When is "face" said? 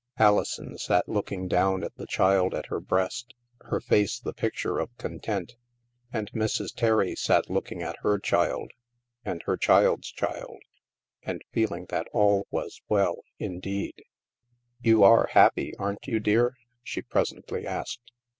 3.79-4.17